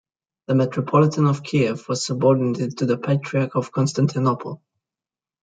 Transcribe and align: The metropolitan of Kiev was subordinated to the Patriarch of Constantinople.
The 0.47 0.55
metropolitan 0.55 1.27
of 1.27 1.43
Kiev 1.43 1.87
was 1.87 2.03
subordinated 2.03 2.79
to 2.79 2.87
the 2.87 2.97
Patriarch 2.97 3.55
of 3.55 3.71
Constantinople. 3.71 4.63